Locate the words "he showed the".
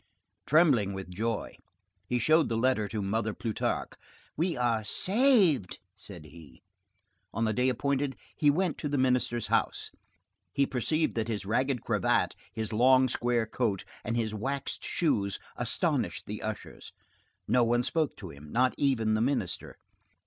2.07-2.57